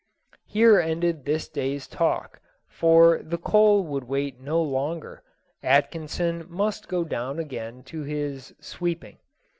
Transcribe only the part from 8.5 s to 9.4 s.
"sweeping".